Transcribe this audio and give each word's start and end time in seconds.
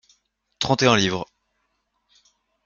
Trente 0.57 0.81
et 0.81 0.87
un 0.87 0.95
livres. 0.97 1.27